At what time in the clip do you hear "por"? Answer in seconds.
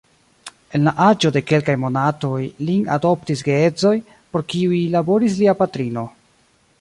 4.33-4.45